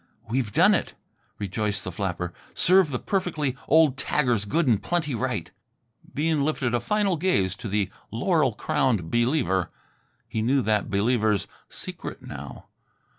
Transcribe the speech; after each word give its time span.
"We've 0.27 0.51
done 0.51 0.73
it," 0.73 0.95
rejoiced 1.37 1.83
the 1.83 1.91
flapper. 1.91 2.33
"Serve 2.55 2.89
the 2.89 2.97
perfectly 2.97 3.55
old 3.67 3.97
taggers 3.97 4.45
good 4.49 4.65
and 4.67 4.81
plenty 4.81 5.13
right!" 5.13 5.51
Bean 6.11 6.43
lifted 6.43 6.73
a 6.73 6.79
final 6.79 7.17
gaze 7.17 7.55
to 7.57 7.67
the 7.69 7.91
laurel 8.09 8.53
crowned 8.55 9.11
Believer. 9.11 9.69
He 10.27 10.41
knew 10.41 10.63
that 10.63 10.89
Believer's 10.89 11.45
secret 11.69 12.23
now. 12.23 12.65